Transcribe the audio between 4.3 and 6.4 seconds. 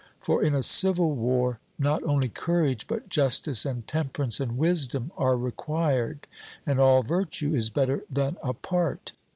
and wisdom are required,